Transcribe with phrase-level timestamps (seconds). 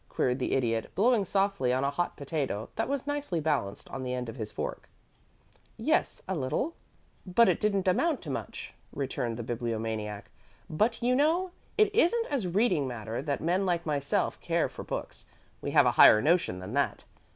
[0.09, 4.15] queried the Idiot, blowing softly on a hot potato that was nicely balanced on the
[4.15, 4.89] end of his fork.
[5.77, 6.75] [Illustration: "ALARMED THE COOK"] "Yes, a little;
[7.27, 10.31] but it didn't amount to much," returned the Bibliomaniac.
[10.67, 15.27] "But, you know, it isn't as reading matter that men like myself care for books.
[15.61, 17.05] We have a higher notion than that.